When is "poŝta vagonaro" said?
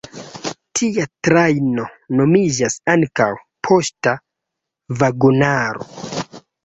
3.69-5.89